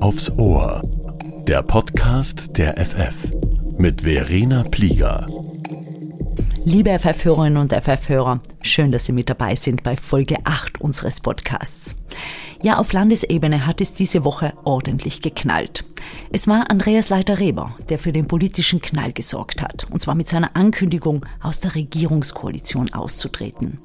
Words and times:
Aufs 0.00 0.30
Ohr. 0.38 0.80
Der 1.46 1.62
Podcast 1.62 2.56
der 2.56 2.78
FF 2.82 3.30
mit 3.76 4.02
Verena 4.02 4.62
Plieger. 4.62 5.26
Liebe 6.64 6.98
FF-Hörerinnen 6.98 7.58
und 7.58 7.72
FF-Hörer, 7.72 8.40
schön, 8.62 8.92
dass 8.92 9.04
Sie 9.04 9.12
mit 9.12 9.28
dabei 9.28 9.54
sind 9.54 9.82
bei 9.82 9.96
Folge 9.96 10.36
8 10.44 10.80
unseres 10.80 11.20
Podcasts. 11.20 11.96
Ja, 12.62 12.78
auf 12.78 12.92
Landesebene 12.92 13.66
hat 13.66 13.80
es 13.80 13.92
diese 13.92 14.24
Woche 14.24 14.54
ordentlich 14.64 15.20
geknallt. 15.20 15.84
Es 16.32 16.48
war 16.48 16.70
Andreas 16.70 17.10
Leiter-Reber, 17.10 17.76
der 17.88 17.98
für 17.98 18.12
den 18.12 18.28
politischen 18.28 18.80
Knall 18.80 19.12
gesorgt 19.12 19.62
hat, 19.62 19.86
und 19.90 20.00
zwar 20.00 20.14
mit 20.14 20.28
seiner 20.28 20.56
Ankündigung, 20.56 21.26
aus 21.42 21.60
der 21.60 21.74
Regierungskoalition 21.74 22.92
auszutreten. 22.92 23.78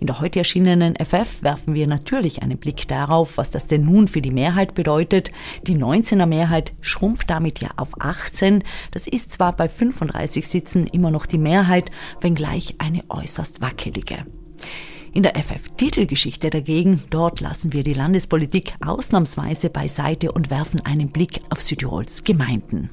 In 0.00 0.06
der 0.06 0.20
heute 0.20 0.38
erschienenen 0.38 0.94
FF 0.96 1.42
werfen 1.42 1.74
wir 1.74 1.86
natürlich 1.86 2.42
einen 2.42 2.58
Blick 2.58 2.86
darauf, 2.88 3.36
was 3.36 3.50
das 3.50 3.66
denn 3.66 3.84
nun 3.84 4.08
für 4.08 4.22
die 4.22 4.30
Mehrheit 4.30 4.74
bedeutet. 4.74 5.32
Die 5.64 5.76
19er 5.76 6.26
Mehrheit 6.26 6.72
schrumpft 6.80 7.28
damit 7.28 7.60
ja 7.60 7.70
auf 7.76 8.00
18. 8.00 8.62
Das 8.92 9.06
ist 9.06 9.32
zwar 9.32 9.56
bei 9.56 9.68
35 9.68 10.46
Sitzen 10.46 10.86
immer 10.86 11.10
noch 11.10 11.26
die 11.26 11.38
Mehrheit, 11.38 11.90
wenngleich 12.20 12.76
eine 12.78 13.02
äußerst 13.08 13.60
wackelige. 13.60 14.24
In 15.12 15.22
der 15.22 15.34
FF-Titelgeschichte 15.36 16.50
dagegen, 16.50 17.02
dort 17.10 17.40
lassen 17.40 17.72
wir 17.72 17.82
die 17.82 17.94
Landespolitik 17.94 18.74
ausnahmsweise 18.84 19.70
beiseite 19.70 20.32
und 20.32 20.50
werfen 20.50 20.84
einen 20.84 21.10
Blick 21.10 21.40
auf 21.50 21.62
Südtirols 21.62 22.24
Gemeinden. 22.24 22.90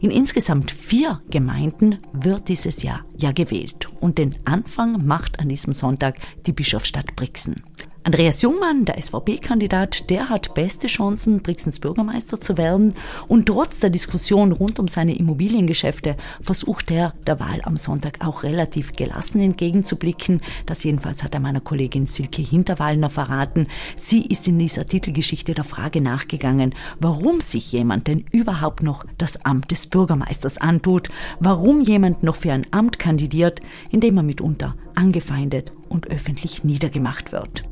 In 0.00 0.10
insgesamt 0.10 0.70
vier 0.70 1.20
Gemeinden 1.30 1.98
wird 2.12 2.48
dieses 2.48 2.82
Jahr 2.82 3.04
ja 3.16 3.32
gewählt 3.32 3.88
und 4.00 4.18
den 4.18 4.36
Anfang 4.44 5.06
macht 5.06 5.40
an 5.40 5.48
diesem 5.48 5.72
Sonntag 5.72 6.18
die 6.46 6.52
Bischofsstadt 6.52 7.16
Brixen. 7.16 7.62
Andreas 8.06 8.42
Jungmann, 8.42 8.84
der 8.84 9.00
SVP-Kandidat, 9.00 10.10
der 10.10 10.28
hat 10.28 10.52
beste 10.52 10.88
Chancen, 10.88 11.40
Brixens 11.40 11.80
Bürgermeister 11.80 12.38
zu 12.38 12.58
werden. 12.58 12.92
Und 13.28 13.46
trotz 13.46 13.80
der 13.80 13.88
Diskussion 13.88 14.52
rund 14.52 14.78
um 14.78 14.88
seine 14.88 15.16
Immobiliengeschäfte 15.16 16.18
versucht 16.42 16.90
er 16.90 17.14
der 17.26 17.40
Wahl 17.40 17.62
am 17.62 17.78
Sonntag 17.78 18.18
auch 18.22 18.42
relativ 18.42 18.92
gelassen 18.92 19.40
entgegenzublicken. 19.40 20.42
Das 20.66 20.84
jedenfalls 20.84 21.24
hat 21.24 21.32
er 21.32 21.40
meiner 21.40 21.62
Kollegin 21.62 22.06
Silke 22.06 22.42
Hinterwallner 22.42 23.08
verraten. 23.08 23.68
Sie 23.96 24.20
ist 24.26 24.46
in 24.48 24.58
dieser 24.58 24.84
Titelgeschichte 24.84 25.52
der 25.52 25.64
Frage 25.64 26.02
nachgegangen, 26.02 26.74
warum 27.00 27.40
sich 27.40 27.72
jemand 27.72 28.06
denn 28.06 28.26
überhaupt 28.32 28.82
noch 28.82 29.06
das 29.16 29.46
Amt 29.46 29.70
des 29.70 29.86
Bürgermeisters 29.86 30.58
antut, 30.58 31.08
warum 31.40 31.80
jemand 31.80 32.22
noch 32.22 32.36
für 32.36 32.52
ein 32.52 32.66
Amt 32.70 32.98
kandidiert, 32.98 33.62
in 33.90 34.00
dem 34.00 34.18
er 34.18 34.22
mitunter 34.22 34.76
angefeindet 34.94 35.72
und 35.88 36.08
öffentlich 36.08 36.64
niedergemacht 36.64 37.32
wird. 37.32 37.64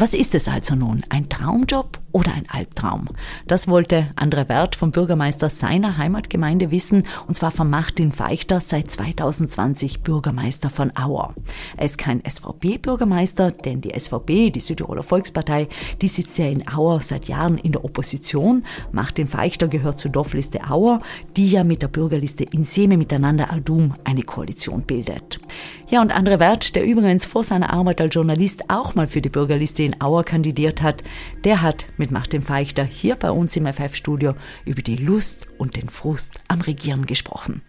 Was 0.00 0.14
ist 0.14 0.36
es 0.36 0.46
also 0.46 0.76
nun? 0.76 1.02
Ein 1.08 1.28
Traumjob 1.28 1.98
oder 2.12 2.32
ein 2.32 2.48
Albtraum? 2.48 3.08
Das 3.48 3.66
wollte 3.66 4.06
Andre 4.14 4.48
Wert 4.48 4.76
vom 4.76 4.92
Bürgermeister 4.92 5.48
seiner 5.48 5.98
Heimatgemeinde 5.98 6.70
wissen, 6.70 7.02
und 7.26 7.34
zwar 7.34 7.50
von 7.50 7.68
Martin 7.68 8.12
Feichter, 8.12 8.60
seit 8.60 8.92
2020 8.92 10.02
Bürgermeister 10.02 10.70
von 10.70 10.96
Auer. 10.96 11.34
Er 11.76 11.84
ist 11.84 11.98
kein 11.98 12.22
SVP-Bürgermeister, 12.24 13.50
denn 13.50 13.80
die 13.80 13.98
SVP, 13.98 14.50
die 14.50 14.60
Südtiroler 14.60 15.02
Volkspartei, 15.02 15.66
die 16.00 16.06
sitzt 16.06 16.38
ja 16.38 16.46
in 16.46 16.68
Auer 16.68 17.00
seit 17.00 17.26
Jahren 17.26 17.58
in 17.58 17.72
der 17.72 17.84
Opposition. 17.84 18.62
Martin 18.92 19.26
Feichter 19.26 19.66
gehört 19.66 19.98
zur 19.98 20.12
Dorfliste 20.12 20.60
Auer, 20.70 21.00
die 21.36 21.50
ja 21.50 21.64
mit 21.64 21.82
der 21.82 21.88
Bürgerliste 21.88 22.44
Inseme 22.44 22.98
miteinander 22.98 23.52
Adum 23.52 23.94
eine 24.04 24.22
Koalition 24.22 24.82
bildet. 24.82 25.40
Ja, 25.88 26.02
und 26.02 26.14
Andre 26.14 26.38
Wert, 26.38 26.76
der 26.76 26.84
übrigens 26.84 27.24
vor 27.24 27.42
seiner 27.42 27.72
Arbeit 27.72 28.00
als 28.00 28.14
Journalist 28.14 28.68
auch 28.68 28.94
mal 28.94 29.08
für 29.08 29.22
die 29.22 29.30
Bürgerliste 29.30 29.87
in 29.88 30.00
Auer 30.00 30.22
kandidiert 30.24 30.82
hat, 30.82 31.02
der 31.44 31.62
hat 31.62 31.86
mit 31.96 32.10
Martin 32.10 32.42
Feichter 32.42 32.84
hier 32.84 33.16
bei 33.16 33.30
uns 33.30 33.56
im 33.56 33.66
FF-Studio 33.66 34.34
über 34.64 34.82
die 34.82 34.96
Lust 34.96 35.48
und 35.58 35.76
den 35.76 35.88
Frust 35.88 36.40
am 36.46 36.60
Regieren 36.60 37.06
gesprochen. 37.06 37.62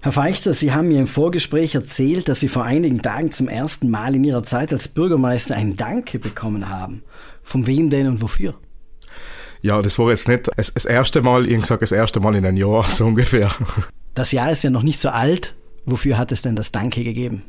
Herr 0.00 0.12
Feichter, 0.12 0.52
Sie 0.52 0.72
haben 0.72 0.88
mir 0.88 1.00
im 1.00 1.06
Vorgespräch 1.06 1.74
erzählt, 1.74 2.28
dass 2.28 2.40
Sie 2.40 2.48
vor 2.48 2.64
einigen 2.64 3.00
Tagen 3.00 3.32
zum 3.32 3.48
ersten 3.48 3.88
Mal 3.88 4.14
in 4.14 4.22
Ihrer 4.22 4.42
Zeit 4.42 4.70
als 4.70 4.88
Bürgermeister 4.88 5.56
ein 5.56 5.76
Danke 5.76 6.18
bekommen 6.18 6.68
haben. 6.68 7.02
Von 7.42 7.66
wem 7.66 7.88
denn 7.88 8.06
und 8.06 8.20
wofür? 8.20 8.54
Ja, 9.62 9.80
das 9.80 9.98
war 9.98 10.10
jetzt 10.10 10.28
nicht 10.28 10.50
das, 10.54 10.84
erste 10.84 11.22
Mal, 11.22 11.50
ich 11.50 11.64
sage 11.64 11.80
das 11.80 11.92
erste 11.92 12.20
Mal 12.20 12.34
in 12.34 12.44
einem 12.44 12.58
Jahr, 12.58 12.84
so 12.90 13.06
ungefähr. 13.06 13.50
Das 14.12 14.30
Jahr 14.30 14.52
ist 14.52 14.62
ja 14.62 14.68
noch 14.68 14.82
nicht 14.82 15.00
so 15.00 15.08
alt. 15.08 15.56
Wofür 15.86 16.18
hat 16.18 16.32
es 16.32 16.42
denn 16.42 16.54
das 16.54 16.70
Danke 16.70 17.02
gegeben? 17.02 17.42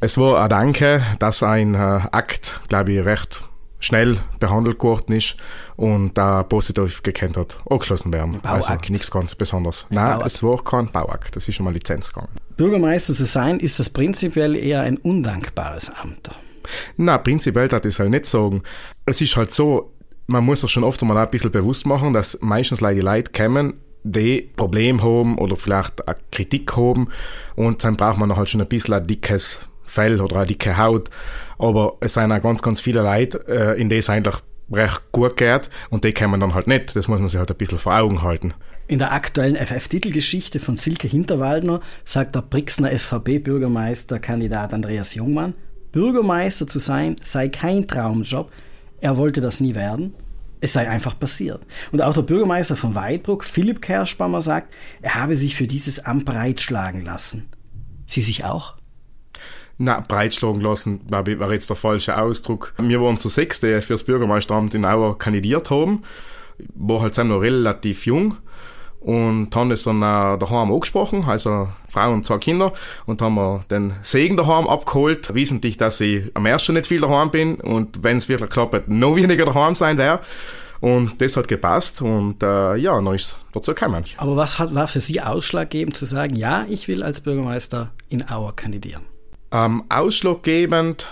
Es 0.00 0.16
war 0.18 0.42
ein 0.42 0.48
Danke, 0.48 1.02
dass 1.18 1.42
ein 1.42 1.74
äh, 1.74 1.78
Akt, 1.78 2.60
glaube 2.68 2.92
ich, 2.92 3.04
recht 3.04 3.42
schnell 3.80 4.18
behandelt 4.40 4.82
worden 4.82 5.12
ist 5.12 5.36
und 5.76 6.18
da 6.18 6.42
positiv 6.42 7.02
gekannt 7.02 7.36
hat, 7.36 7.58
angeschlossen 7.70 8.12
werden. 8.12 8.40
Also 8.42 8.74
nichts 8.88 9.10
ganz 9.10 9.34
Besonderes. 9.34 9.86
Ein 9.90 9.94
Nein, 9.94 10.12
Bauakt. 10.14 10.26
es 10.26 10.42
war 10.42 10.64
kein 10.64 10.90
Bauakt, 10.90 11.36
das 11.36 11.48
ist 11.48 11.54
schon 11.54 11.64
mal 11.64 11.72
Lizenz 11.72 12.08
gegangen. 12.12 12.32
Bürgermeister 12.56 13.14
zu 13.14 13.24
sein, 13.24 13.60
ist 13.60 13.78
das 13.78 13.88
prinzipiell 13.88 14.56
eher 14.56 14.80
ein 14.82 14.96
undankbares 14.96 15.90
Amt? 15.90 16.28
Na, 16.96 17.18
prinzipiell 17.18 17.68
das 17.68 17.84
ist 17.84 17.98
halt 17.98 18.10
nicht 18.10 18.26
sagen. 18.26 18.62
Es 19.06 19.20
ist 19.20 19.36
halt 19.36 19.52
so, 19.52 19.92
man 20.26 20.44
muss 20.44 20.60
sich 20.60 20.70
schon 20.70 20.84
oft 20.84 21.00
einmal 21.00 21.16
ein 21.18 21.30
bisschen 21.30 21.52
bewusst 21.52 21.86
machen, 21.86 22.12
dass 22.12 22.36
meistens 22.40 22.80
die 22.80 23.00
Leute 23.00 23.30
kommen 23.32 23.74
die 24.04 24.50
Problem 24.56 25.02
haben 25.02 25.38
oder 25.38 25.56
vielleicht 25.56 26.06
eine 26.06 26.16
Kritik 26.30 26.76
haben 26.76 27.08
und 27.56 27.84
dann 27.84 27.96
braucht 27.96 28.18
man 28.18 28.36
halt 28.36 28.48
schon 28.48 28.60
ein 28.60 28.68
bisschen 28.68 28.94
ein 28.94 29.06
dickes 29.06 29.60
Fell 29.82 30.20
oder 30.20 30.36
eine 30.36 30.46
dicke 30.46 30.76
Haut. 30.76 31.10
Aber 31.58 31.96
es 32.00 32.14
sind 32.14 32.30
auch 32.30 32.40
ganz, 32.40 32.62
ganz 32.62 32.80
viele 32.80 33.02
Leute, 33.02 33.44
äh, 33.48 33.80
in 33.80 33.88
denen 33.88 34.00
es 34.00 34.10
eigentlich 34.10 34.36
recht 34.70 35.02
gut 35.12 35.36
geht 35.36 35.70
und 35.90 36.04
die 36.04 36.12
kommen 36.12 36.40
dann 36.40 36.54
halt 36.54 36.66
nicht. 36.66 36.94
Das 36.94 37.08
muss 37.08 37.18
man 37.18 37.28
sich 37.28 37.38
halt 37.38 37.50
ein 37.50 37.56
bisschen 37.56 37.78
vor 37.78 37.98
Augen 37.98 38.22
halten. 38.22 38.54
In 38.86 38.98
der 38.98 39.12
aktuellen 39.12 39.56
FF-Titelgeschichte 39.56 40.60
von 40.60 40.76
Silke 40.76 41.08
Hinterwaldner 41.08 41.80
sagt 42.04 42.34
der 42.34 42.42
Brixner 42.42 42.90
SVP-Bürgermeisterkandidat 42.90 44.72
Andreas 44.72 45.14
Jungmann, 45.14 45.54
Bürgermeister 45.92 46.66
zu 46.66 46.78
sein 46.78 47.16
sei 47.22 47.48
kein 47.48 47.86
Traumjob, 47.86 48.50
er 49.00 49.16
wollte 49.16 49.40
das 49.40 49.60
nie 49.60 49.74
werden 49.74 50.14
es 50.60 50.72
sei 50.72 50.88
einfach 50.88 51.18
passiert. 51.18 51.60
Und 51.92 52.02
auch 52.02 52.14
der 52.14 52.22
Bürgermeister 52.22 52.76
von 52.76 52.94
Weidbruck, 52.94 53.44
Philipp 53.44 53.82
Kerschbaumer, 53.82 54.40
sagt, 54.40 54.74
er 55.02 55.14
habe 55.14 55.36
sich 55.36 55.54
für 55.54 55.66
dieses 55.66 56.04
Amt 56.04 56.24
breitschlagen 56.24 57.04
lassen. 57.04 57.48
Sie 58.06 58.22
sich 58.22 58.44
auch? 58.44 58.74
Na, 59.76 60.00
breitschlagen 60.00 60.60
lassen, 60.60 61.06
glaube 61.06 61.32
ich, 61.32 61.38
wäre 61.38 61.52
jetzt 61.52 61.70
der 61.70 61.76
falsche 61.76 62.18
Ausdruck. 62.18 62.74
Wir 62.80 63.00
waren 63.00 63.16
zu 63.16 63.28
sechs, 63.28 63.60
die 63.60 63.80
für 63.80 63.94
das 63.94 64.02
Bürgermeisteramt 64.02 64.74
in 64.74 64.84
Auer 64.84 65.16
kandidiert 65.16 65.70
haben. 65.70 66.02
War 66.74 67.02
halt 67.02 67.16
noch 67.18 67.40
relativ 67.40 68.06
jung 68.06 68.36
und 69.00 69.54
haben 69.54 69.70
das 69.70 69.84
dann 69.84 69.98
äh, 69.98 70.38
daheim 70.38 70.72
angesprochen, 70.72 71.24
also 71.24 71.68
Frau 71.88 72.12
und 72.12 72.26
zwei 72.26 72.38
Kinder, 72.38 72.72
und 73.06 73.22
haben 73.22 73.36
wir 73.36 73.64
den 73.70 73.94
Segen 74.02 74.36
daheim 74.36 74.66
abgeholt, 74.66 75.34
wissentlich, 75.34 75.76
dass 75.76 76.00
ich 76.00 76.30
am 76.34 76.46
ersten 76.46 76.74
nicht 76.74 76.86
viel 76.86 77.00
daheim 77.00 77.30
bin 77.30 77.56
und 77.56 78.02
wenn 78.02 78.16
es 78.16 78.28
wirklich 78.28 78.50
klappt, 78.50 78.88
noch 78.88 79.16
weniger 79.16 79.44
daheim 79.44 79.74
sein 79.74 79.98
werde. 79.98 80.22
Und 80.80 81.20
das 81.20 81.36
hat 81.36 81.48
gepasst 81.48 82.00
und 82.02 82.40
äh, 82.40 82.76
ja, 82.76 82.94
dann 82.94 83.14
ist 83.14 83.36
dazu 83.52 83.74
gekommen. 83.74 84.04
Aber 84.16 84.36
was 84.36 84.60
hat, 84.60 84.74
war 84.76 84.86
für 84.86 85.00
Sie 85.00 85.20
ausschlaggebend 85.20 85.96
zu 85.96 86.04
sagen, 86.04 86.36
ja, 86.36 86.66
ich 86.68 86.86
will 86.86 87.02
als 87.02 87.20
Bürgermeister 87.20 87.90
in 88.08 88.28
Auer 88.30 88.54
kandidieren? 88.54 89.02
Ähm, 89.50 89.82
ausschlaggebend, 89.88 91.08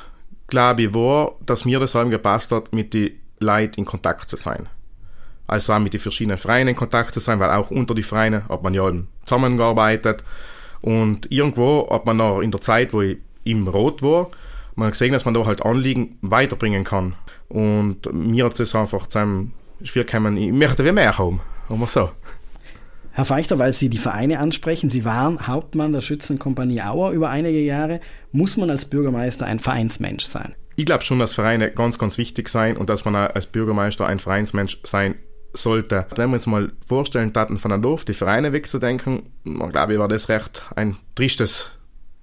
glaube 0.47 0.83
ich, 0.83 0.95
war, 0.95 1.33
dass 1.45 1.65
mir 1.65 1.81
das 1.81 1.97
allem 1.97 2.11
gepasst 2.11 2.53
hat, 2.53 2.73
mit 2.73 2.95
den 2.95 3.19
Leuten 3.41 3.81
in 3.81 3.85
Kontakt 3.87 4.31
zu 4.31 4.37
sein 4.37 4.69
also 5.47 5.73
auch 5.73 5.79
mit 5.79 5.93
den 5.93 6.01
verschiedenen 6.01 6.39
Vereinen 6.39 6.71
in 6.71 6.77
Kontakt 6.77 7.15
zu 7.15 7.21
sein, 7.21 7.41
weil 7.41 7.51
auch 7.51 7.71
unter 7.71 7.95
die 7.95 8.03
Vereine 8.03 8.49
hat 8.49 8.63
man 8.63 8.75
ja 8.75 8.91
zusammengearbeitet. 9.25 10.25
Und 10.81 11.31
irgendwo 11.31 11.89
hat 11.91 12.07
man 12.07 12.17
noch 12.19 12.41
in 12.41 12.51
der 12.51 12.61
Zeit, 12.61 12.93
wo 12.93 13.03
ich 13.03 13.19
im 13.45 13.69
Rot 13.69 14.03
war, 14.03 14.29
man 14.75 14.91
gesehen, 14.91 15.13
dass 15.13 15.25
man 15.25 15.35
da 15.35 15.47
halt 15.47 15.65
Anliegen 15.65 16.19
weiterbringen 16.21 16.85
kann. 16.85 17.15
Und 17.49 18.13
mir 18.13 18.45
hat 18.45 18.59
es 18.61 18.75
einfach 18.75 19.07
zu 19.07 19.19
einem 19.19 19.53
Spiel 19.83 20.05
gekommen, 20.05 20.37
ich 20.37 20.53
möchte 20.53 20.85
wie 20.85 20.93
mehr 20.93 21.17
haben, 21.17 21.41
wir 21.69 21.87
so. 21.87 22.11
Herr 23.13 23.25
Feichter, 23.25 23.59
weil 23.59 23.73
Sie 23.73 23.89
die 23.89 23.97
Vereine 23.97 24.41
ansprechen, 24.41 24.91
Sie 24.91 25.07
waren 25.07 25.47
Hauptmann 25.47 25.93
der 25.93 26.03
Schützenkompanie 26.03 26.83
Auer 26.83 27.13
über 27.13 27.31
einige 27.31 27.61
Jahre. 27.61 28.01
Muss 28.31 28.59
man 28.59 28.69
als 28.69 28.85
Bürgermeister 28.85 29.47
ein 29.47 29.59
Vereinsmensch 29.59 30.25
sein? 30.25 30.55
Ich 30.77 30.85
glaube 30.85 31.03
schon, 31.03 31.19
dass 31.19 31.33
Vereine 31.33 31.71
ganz, 31.71 31.99
ganz 31.99 32.19
wichtig 32.19 32.51
sein 32.51 32.77
und 32.77 32.91
dass 32.91 33.07
man 33.07 33.15
als 33.17 33.47
Bürgermeister 33.47 34.07
ein 34.07 34.19
Vereinsmensch 34.19 34.81
sein 34.85 35.15
sollte. 35.57 36.07
Wenn 36.17 36.31
wir 36.31 36.35
uns 36.35 36.47
mal 36.47 36.73
vorstellen, 36.87 37.33
Daten 37.33 37.59
von 37.59 37.73
einem 37.73 37.83
Dorf, 37.83 38.05
die 38.05 38.15
Vereine 38.15 38.53
wegzudenken, 38.53 39.23
dann 39.45 39.71
glaube 39.71 39.95
ich, 39.95 39.99
war 39.99 40.09
das 40.09 40.29
recht 40.29 40.63
ein 40.75 40.97
tristes 41.15 41.71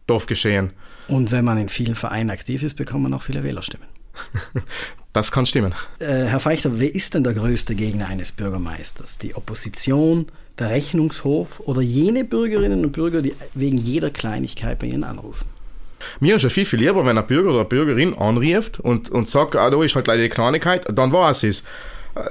Dorfgeschehen. 0.08 0.72
Und 1.08 1.32
wenn 1.32 1.46
man 1.46 1.58
in 1.58 1.70
vielen 1.70 1.96
Vereinen 1.96 2.30
aktiv 2.30 2.64
ist, 2.64 2.76
bekommt 2.76 3.04
man 3.04 3.14
auch 3.14 3.24
viele 3.24 3.44
Wählerstimmen. 3.44 3.88
das 5.14 5.32
kann 5.32 5.46
stimmen. 5.46 5.74
Äh, 6.00 6.26
Herr 6.26 6.40
Feichter, 6.40 6.80
wer 6.80 6.94
ist 6.94 7.14
denn 7.14 7.24
der 7.24 7.34
größte 7.34 7.76
Gegner 7.76 8.08
eines 8.08 8.32
Bürgermeisters? 8.32 9.18
Die 9.18 9.36
Opposition, 9.36 10.28
der 10.60 10.70
Rechnungshof 10.70 11.62
oder 11.62 11.82
jene 11.82 12.24
Bürgerinnen 12.24 12.86
und 12.86 12.92
Bürger, 12.92 13.22
die 13.22 13.34
wegen 13.54 13.78
jeder 13.78 14.12
Kleinigkeit 14.12 14.80
bei 14.80 14.88
Ihnen 14.88 15.04
anrufen? 15.04 15.48
Mir 16.20 16.36
ist 16.36 16.44
ja 16.44 16.50
viel, 16.50 16.66
viel 16.66 16.80
lieber, 16.80 17.06
wenn 17.06 17.18
ein 17.18 17.26
Bürger 17.26 17.50
oder 17.50 17.60
eine 17.60 17.70
Bürgerin 17.70 18.14
anruft 18.14 18.80
und, 18.80 19.10
und 19.10 19.30
sagt, 19.30 19.56
ah, 19.56 19.70
da 19.70 19.82
ist 19.84 19.96
halt 19.96 20.08
leider 20.08 20.24
die 20.24 20.30
Kleinigkeit, 20.30 20.86
dann 20.94 21.12
war 21.12 21.32
es 21.32 21.44
es. 21.44 21.64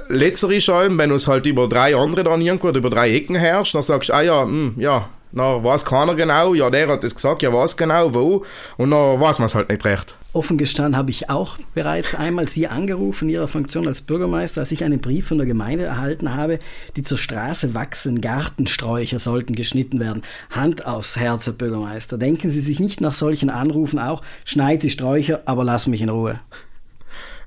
Letzter 0.07 0.49
ist 0.51 0.69
allem, 0.69 0.97
wenn 0.97 1.11
es 1.11 1.27
halt 1.27 1.45
über 1.45 1.67
drei 1.67 1.95
andere 1.95 2.23
dann 2.23 2.41
irgendwo 2.41 2.69
über 2.69 2.89
drei 2.89 3.13
Ecken 3.13 3.35
herrschst, 3.35 3.75
dann 3.75 3.83
sagst 3.83 4.09
du, 4.09 4.13
ah 4.13 4.21
ja, 4.21 4.45
mh, 4.45 4.73
ja, 4.77 5.09
na 5.33 5.63
weiß 5.63 5.83
keiner 5.83 6.15
genau, 6.15 6.53
ja, 6.53 6.69
der 6.69 6.87
hat 6.87 7.03
es 7.03 7.15
gesagt, 7.15 7.41
ja, 7.41 7.51
was 7.51 7.75
genau, 7.75 8.13
wo, 8.13 8.45
und 8.77 8.91
dann 8.91 9.19
weiß 9.19 9.39
man 9.39 9.47
es 9.47 9.55
halt 9.55 9.69
nicht 9.69 9.83
recht. 9.83 10.15
Offen 10.31 10.57
gestanden 10.57 10.97
habe 10.97 11.11
ich 11.11 11.29
auch 11.29 11.57
bereits 11.75 12.15
einmal 12.15 12.47
Sie 12.47 12.67
angerufen 12.67 13.27
in 13.27 13.35
Ihrer 13.35 13.47
Funktion 13.47 13.87
als 13.87 14.01
Bürgermeister, 14.01 14.61
als 14.61 14.71
ich 14.71 14.83
einen 14.83 14.99
Brief 14.99 15.27
von 15.27 15.37
der 15.37 15.45
Gemeinde 15.45 15.83
erhalten 15.85 16.33
habe, 16.33 16.59
die 16.95 17.03
zur 17.03 17.19
Straße 17.19 17.73
wachsenden 17.75 18.21
Gartensträucher 18.21 19.19
sollten 19.19 19.55
geschnitten 19.55 19.99
werden. 19.99 20.23
Hand 20.49 20.87
aufs 20.87 21.17
Herz, 21.17 21.45
Herr 21.45 21.53
Bürgermeister. 21.53 22.17
Denken 22.17 22.49
Sie 22.49 22.61
sich 22.61 22.79
nicht 22.79 23.01
nach 23.01 23.13
solchen 23.13 23.51
Anrufen 23.51 23.99
auch, 23.99 24.23
schneid 24.43 24.81
die 24.81 24.89
Sträucher, 24.89 25.41
aber 25.45 25.63
lass 25.63 25.85
mich 25.85 26.01
in 26.01 26.09
Ruhe. 26.09 26.39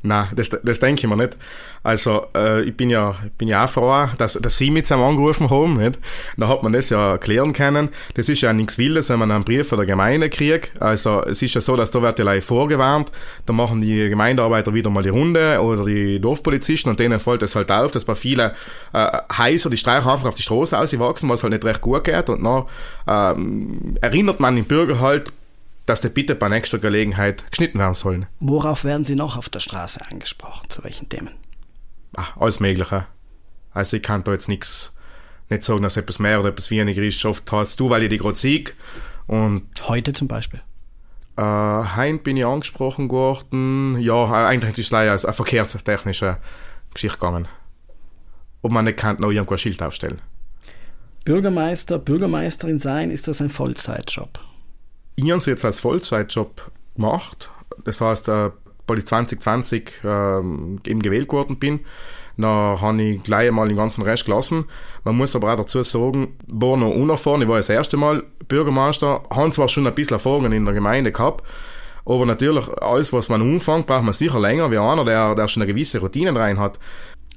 Nein, 0.02 0.28
das, 0.34 0.50
das 0.62 0.80
denke 0.80 1.02
ich 1.02 1.08
mir 1.08 1.16
nicht. 1.16 1.36
Also, 1.82 2.26
äh, 2.34 2.62
ich 2.62 2.76
bin 2.76 2.90
ja, 2.90 3.14
ich 3.24 3.32
bin 3.32 3.48
ja 3.48 3.64
auch 3.64 3.68
froh, 3.68 4.08
dass, 4.18 4.34
dass 4.34 4.58
Sie 4.58 4.70
mit 4.70 4.86
seinem 4.86 5.04
angerufen 5.04 5.50
haben, 5.50 5.74
nicht? 5.74 5.98
Da 6.36 6.48
hat 6.48 6.62
man 6.62 6.72
das 6.72 6.90
ja 6.90 7.12
erklären 7.12 7.52
können. 7.52 7.90
Das 8.14 8.28
ist 8.28 8.40
ja 8.40 8.52
nichts 8.52 8.76
Wildes, 8.76 9.08
wenn 9.08 9.20
man 9.20 9.30
einen 9.30 9.44
Brief 9.44 9.68
von 9.68 9.78
der 9.78 9.86
Gemeinde 9.86 10.28
kriegt. 10.28 10.80
Also, 10.82 11.22
es 11.22 11.42
ist 11.42 11.54
ja 11.54 11.60
so, 11.60 11.76
dass 11.76 11.92
da 11.92 12.02
wird 12.02 12.18
ja 12.18 12.40
vorgewarnt. 12.40 13.12
Da 13.46 13.52
machen 13.52 13.80
die 13.80 14.08
Gemeindearbeiter 14.08 14.74
wieder 14.74 14.90
mal 14.90 15.02
die 15.02 15.10
Runde 15.10 15.60
oder 15.60 15.84
die 15.84 16.18
Dorfpolizisten 16.20 16.90
und 16.90 16.98
denen 16.98 17.20
fällt 17.20 17.42
es 17.42 17.54
halt 17.54 17.70
auf, 17.70 17.92
dass 17.92 18.04
bei 18.04 18.14
vielen 18.14 18.50
äh, 18.92 19.18
heißer 19.32 19.70
die 19.70 19.76
Streicher 19.76 20.12
einfach 20.12 20.28
auf 20.28 20.34
die 20.34 20.42
Straße 20.42 20.76
auswachsen, 20.76 21.28
was 21.28 21.42
halt 21.44 21.52
nicht 21.52 21.64
recht 21.64 21.82
gut 21.82 22.04
geht. 22.04 22.28
Und 22.28 22.42
dann 22.42 22.64
ähm, 23.06 23.96
erinnert 24.00 24.40
man 24.40 24.56
den 24.56 24.64
Bürger 24.64 25.00
halt, 25.00 25.32
dass 25.86 26.00
der 26.00 26.08
bitte 26.10 26.34
bei 26.34 26.48
nächster 26.48 26.78
Gelegenheit 26.78 27.48
geschnitten 27.50 27.78
werden 27.78 27.94
sollen. 27.94 28.26
Worauf 28.40 28.84
werden 28.84 29.04
Sie 29.04 29.14
noch 29.14 29.36
auf 29.36 29.48
der 29.48 29.60
Straße 29.60 30.04
angesprochen? 30.10 30.68
Zu 30.68 30.84
welchen 30.84 31.08
Themen? 31.08 31.30
Ach, 32.16 32.36
alles 32.36 32.60
Mögliche. 32.60 33.06
Also 33.72 33.96
ich 33.96 34.02
kann 34.02 34.24
da 34.24 34.32
jetzt 34.32 34.48
nichts 34.48 34.92
nicht 35.48 35.62
sagen, 35.62 35.82
dass 35.82 35.96
etwas 35.96 36.18
mehr 36.18 36.40
oder 36.40 36.48
etwas 36.48 36.70
weniger 36.70 37.02
ist. 37.02 37.24
Oft 37.24 37.50
hast 37.52 37.78
du, 37.78 37.90
weil 37.90 38.02
ich 38.02 38.08
die 38.08 38.18
gerade 38.18 38.36
sieg. 38.36 38.74
Und 39.26 39.66
heute 39.86 40.12
zum 40.12 40.28
Beispiel? 40.28 40.60
Äh, 41.36 41.42
heim 41.42 42.20
bin 42.20 42.36
ich 42.36 42.46
angesprochen 42.46 43.08
geworden. 43.08 44.00
Ja, 44.00 44.46
eigentlich 44.46 44.78
ist 44.78 44.86
es 44.86 44.90
leider 44.90 45.12
eine 45.12 45.32
verkehrstechnische 45.32 46.38
Geschichte 46.92 47.18
gegangen. 47.18 47.48
Ob 48.62 48.72
man 48.72 48.86
nicht 48.86 48.98
kann, 48.98 49.20
noch 49.20 49.30
irgendwo 49.30 49.54
ein 49.54 49.58
Schild 49.58 49.82
aufstellen. 49.82 50.20
Bürgermeister, 51.24 51.98
Bürgermeisterin 51.98 52.78
sein, 52.78 53.10
ist 53.10 53.28
das 53.28 53.40
ein 53.40 53.50
Vollzeitjob? 53.50 54.40
Ich 55.16 55.24
habe 55.24 55.38
es 55.38 55.46
jetzt 55.46 55.64
als 55.64 55.80
Vollzeitjob 55.80 56.70
gemacht. 56.94 57.50
Das 57.84 58.00
heißt, 58.00 58.28
äh, 58.28 58.50
weil 58.86 58.98
ich 58.98 59.06
2020 59.06 59.92
ähm, 60.04 60.80
eben 60.86 61.02
gewählt 61.02 61.32
worden 61.32 61.58
bin, 61.58 61.80
dann 62.36 62.80
habe 62.80 63.02
ich 63.02 63.22
gleich 63.22 63.48
einmal 63.48 63.68
den 63.68 63.76
ganzen 63.76 64.02
Rest 64.02 64.26
gelassen. 64.26 64.66
Man 65.04 65.16
muss 65.16 65.34
aber 65.34 65.52
auch 65.52 65.56
dazu 65.56 65.82
sagen, 65.82 66.36
war 66.46 66.76
noch 66.76 66.94
unerfahren. 66.94 67.42
Ich 67.42 67.48
war 67.48 67.56
das 67.56 67.70
erste 67.70 67.96
Mal 67.96 68.24
Bürgermeister, 68.46 69.22
habe 69.30 69.50
zwar 69.50 69.68
schon 69.68 69.86
ein 69.86 69.94
bisschen 69.94 70.14
Erfahrung 70.14 70.52
in 70.52 70.64
der 70.64 70.74
Gemeinde 70.74 71.12
gehabt, 71.12 71.44
aber 72.04 72.24
natürlich, 72.26 72.68
alles, 72.80 73.12
was 73.12 73.28
man 73.28 73.42
umfängt, 73.42 73.86
braucht 73.86 74.04
man 74.04 74.12
sicher 74.12 74.38
länger 74.38 74.70
wie 74.70 74.78
einer, 74.78 75.04
der, 75.04 75.34
der 75.34 75.48
schon 75.48 75.62
eine 75.62 75.72
gewisse 75.72 75.98
Routine 75.98 76.38
rein 76.38 76.60
hat. 76.60 76.78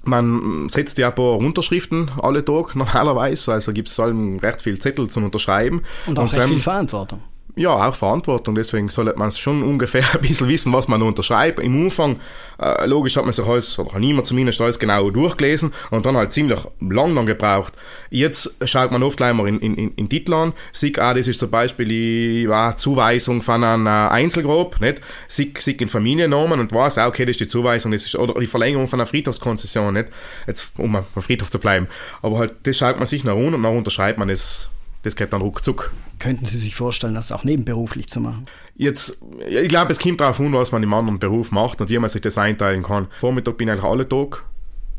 Man 0.03 0.69
setzt 0.69 0.97
ja 0.97 1.09
ein 1.09 1.15
paar 1.15 1.37
Unterschriften 1.37 2.11
alle 2.21 2.43
Tag 2.45 2.75
normalerweise, 2.75 3.53
also 3.53 3.73
gibt 3.73 3.87
es 3.87 3.99
recht 3.99 4.61
viel 4.61 4.79
Zettel 4.79 5.07
zum 5.07 5.23
Unterschreiben. 5.23 5.81
Und 6.05 6.19
auch 6.19 6.23
und 6.23 6.37
recht 6.37 6.49
viel 6.49 6.59
Verantwortung 6.59 7.23
ja, 7.55 7.71
auch 7.71 7.95
Verantwortung. 7.95 8.55
Deswegen 8.55 8.89
sollte 8.89 9.17
man 9.17 9.31
schon 9.31 9.63
ungefähr 9.63 10.03
ein 10.13 10.21
bisschen 10.21 10.47
wissen, 10.47 10.73
was 10.73 10.87
man 10.87 11.01
unterschreibt. 11.01 11.59
Im 11.59 11.75
Umfang, 11.83 12.19
äh, 12.59 12.85
logisch 12.85 13.17
hat 13.17 13.23
man 13.23 13.33
sich 13.33 13.45
alles, 13.45 13.77
oder 13.77 13.93
hat 13.93 13.99
niemand 13.99 14.27
zumindest 14.27 14.61
alles 14.61 14.79
genau 14.79 15.09
durchgelesen 15.09 15.73
und 15.89 16.05
dann 16.05 16.15
halt 16.15 16.33
ziemlich 16.33 16.59
lang 16.79 17.15
dann 17.15 17.25
gebraucht. 17.25 17.73
Jetzt 18.09 18.55
schaut 18.65 18.91
man 18.91 19.03
oft 19.03 19.17
gleich 19.17 19.33
mal 19.33 19.47
in, 19.47 19.59
in, 19.59 19.93
in 19.95 20.09
Titel 20.09 20.33
an, 20.33 20.53
sieht 20.71 20.99
auch, 20.99 21.13
das 21.13 21.27
ist 21.27 21.39
zum 21.39 21.49
Beispiel 21.49 21.85
die 21.85 22.43
ja, 22.43 22.75
Zuweisung 22.75 23.41
von 23.41 23.63
einem 23.63 23.87
äh, 23.87 23.89
Einzelgrab, 23.89 24.79
nicht? 24.79 25.01
Sieht, 25.27 25.61
sieht 25.61 25.81
in 25.81 25.89
Familiennamen 25.89 26.59
und 26.59 26.71
weiß 26.71 26.97
auch, 26.99 27.07
okay, 27.07 27.25
das 27.25 27.31
ist 27.31 27.41
die 27.41 27.47
Zuweisung, 27.47 27.91
das 27.91 28.05
ist, 28.05 28.15
oder 28.15 28.39
die 28.39 28.47
Verlängerung 28.47 28.87
von 28.87 28.99
einer 28.99 29.07
Friedhofskonzession, 29.07 29.93
nicht? 29.93 30.09
Jetzt, 30.47 30.71
um 30.77 30.95
am 30.95 31.05
Friedhof 31.21 31.49
zu 31.49 31.59
bleiben. 31.59 31.87
Aber 32.21 32.39
halt, 32.39 32.53
das 32.63 32.77
schaut 32.77 32.97
man 32.97 33.05
sich 33.05 33.23
nach 33.23 33.35
unten 33.35 33.55
und 33.55 33.63
dann 33.63 33.77
unterschreibt 33.77 34.17
man 34.17 34.29
es 34.29 34.69
das 35.03 35.15
geht 35.15 35.31
dann 35.31 35.41
ruckzuck. 35.41 35.91
Könnten 36.19 36.45
Sie 36.45 36.57
sich 36.57 36.75
vorstellen, 36.75 37.15
das 37.15 37.31
auch 37.31 37.43
nebenberuflich 37.43 38.09
zu 38.09 38.19
machen? 38.19 38.45
Jetzt, 38.75 39.17
ich 39.47 39.69
glaube, 39.69 39.91
es 39.91 39.99
kommt 39.99 40.19
darauf 40.19 40.39
an, 40.39 40.53
was 40.53 40.71
man 40.71 40.83
im 40.83 40.93
anderen 40.93 41.19
Beruf 41.19 41.51
macht 41.51 41.79
und 41.81 41.89
wie 41.89 41.97
man 41.97 42.09
sich 42.09 42.21
das 42.21 42.37
einteilen 42.37 42.83
kann. 42.83 43.07
Vormittag 43.19 43.57
bin 43.57 43.67
ich 43.67 43.73
eigentlich 43.73 43.89
alle 43.89 44.07
Tag 44.07 44.43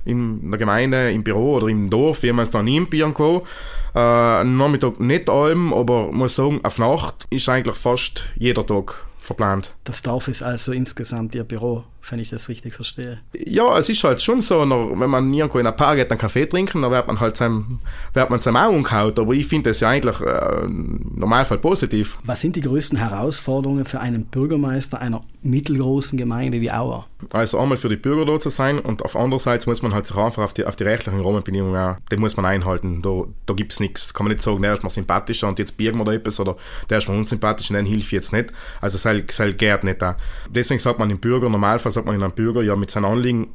in 0.05 0.51
der 0.51 0.59
Gemeinde, 0.59 1.13
im 1.13 1.23
Büro 1.23 1.57
oder 1.57 1.69
im 1.69 1.91
Dorf, 1.91 2.23
wie 2.23 2.33
man 2.33 2.45
es 2.45 2.51
dann 2.51 2.65
nimmt 2.65 2.95
irgendwo. 2.95 3.47
Äh, 3.95 4.45
Nachmittag 4.45 4.99
nicht 5.01 5.29
allem, 5.29 5.75
aber 5.75 6.11
muss 6.13 6.37
sagen, 6.37 6.61
auf 6.63 6.79
Nacht 6.79 7.27
ist 7.31 7.49
eigentlich 7.49 7.77
fast 7.77 8.25
jeder 8.37 8.67
Tag 8.67 9.05
verplant. 9.19 9.75
Das 9.85 10.03
Dorf 10.03 10.29
ist 10.29 10.43
also 10.43 10.73
insgesamt 10.73 11.35
Ihr 11.35 11.45
Büro 11.45 11.85
wenn 12.09 12.19
ich 12.19 12.31
das 12.31 12.49
richtig 12.49 12.75
verstehe. 12.75 13.19
Ja, 13.35 13.79
es 13.79 13.89
ist 13.89 14.03
halt 14.05 14.23
schon 14.23 14.41
so, 14.41 14.61
wenn 14.61 15.11
man 15.11 15.33
irgendwo 15.33 15.59
in 15.59 15.67
ein 15.67 15.77
Paar 15.77 15.97
geht, 15.97 16.11
einen 16.11 16.19
Kaffee 16.19 16.47
trinken, 16.47 16.83
dann 16.83 16.91
wird 16.91 17.07
man 17.07 17.21
halt 17.21 17.37
seinem, 17.37 17.79
wird 18.15 18.31
man 18.31 18.41
seinem 18.41 18.57
auch 18.57 18.71
umgehauen. 18.71 19.13
Aber 19.17 19.33
ich 19.33 19.47
finde 19.47 19.71
das 19.71 19.81
ja 19.81 19.89
eigentlich 19.89 20.21
äh, 20.21 20.65
im 20.65 21.13
Normalfall 21.15 21.59
positiv. 21.59 22.19
Was 22.25 22.41
sind 22.41 22.57
die 22.57 22.61
größten 22.61 22.99
Herausforderungen 22.99 23.85
für 23.85 24.01
einen 24.01 24.27
Bürgermeister 24.27 25.01
einer 25.01 25.23
mittelgroßen 25.43 26.19
Gemeinde 26.19 26.61
wie 26.61 26.71
Auer? 26.71 27.07
Also 27.33 27.59
einmal 27.59 27.77
für 27.77 27.89
die 27.89 27.97
Bürger 27.97 28.25
da 28.25 28.41
zu 28.41 28.51
sein 28.51 28.79
und 28.79 29.03
auf 29.03 29.17
andererseits 29.17 29.67
muss 29.67 29.83
man 29.83 29.93
halt 29.93 30.07
sich 30.07 30.17
einfach 30.17 30.43
auf 30.43 30.55
die, 30.55 30.65
auf 30.65 30.77
die 30.77 30.85
rechtlichen 30.85 31.21
Rahmenbedingungen 31.21 31.77
auch, 31.77 31.97
die 32.11 32.17
muss 32.17 32.37
man 32.37 32.47
einhalten. 32.47 33.03
Da, 33.03 33.25
da 33.47 33.55
gibt 33.55 33.73
es 33.73 33.81
nichts. 33.81 34.15
Kann 34.15 34.25
man 34.25 34.33
nicht 34.33 34.43
sagen, 34.43 34.63
der 34.63 34.75
ist 34.75 34.83
mal 34.83 34.91
sympathischer 34.91 35.49
und 35.49 35.59
jetzt 35.59 35.77
birgen 35.77 35.99
wir 35.99 36.05
da 36.05 36.13
etwas 36.13 36.41
oder 36.41 36.57
der 36.89 36.99
ist 36.99 37.09
mal 37.09 37.17
unsympathisch 37.17 37.71
und 37.71 37.77
den 37.77 37.87
hilft 37.87 38.13
jetzt 38.13 38.33
nicht. 38.33 38.53
Also 38.81 38.97
es 38.97 39.57
geht 39.57 39.85
nicht 39.85 40.03
da. 40.03 40.17
Deswegen 40.49 40.79
sagt 40.79 40.99
man 40.99 41.09
dem 41.09 41.19
Bürger 41.19 41.49
normalerweise 41.49 41.90
sagt 41.91 42.07
man 42.07 42.15
in 42.15 42.23
einem 42.23 42.33
Bürger 42.33 42.63
ja 42.63 42.77
mit 42.77 42.91
seinem 42.91 43.07
Anliegen 43.07 43.55